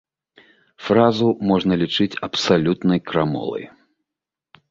[0.85, 3.65] Фразу можна лічыць абсалютнай крамолай.